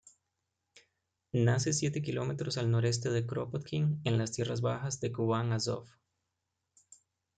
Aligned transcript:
Nace 1.31 1.73
siete 1.73 2.01
kilómetros 2.01 2.57
al 2.57 2.71
noroeste 2.71 3.11
de 3.11 3.27
Kropotkin, 3.27 4.01
en 4.03 4.17
las 4.17 4.31
tierras 4.31 4.59
bajas 4.61 4.99
de 4.99 5.11
Kubán-Azov. 5.11 5.85